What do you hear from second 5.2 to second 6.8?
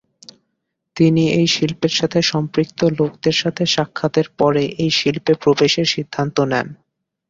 প্রবেশের সিদ্ধান্ত নেন।